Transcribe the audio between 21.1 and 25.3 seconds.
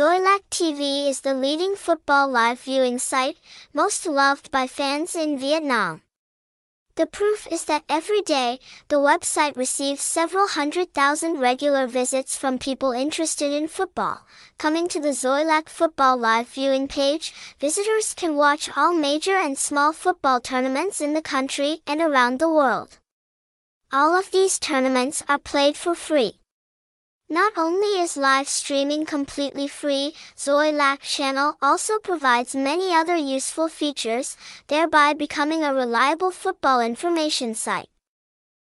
the country and around the world. All of these tournaments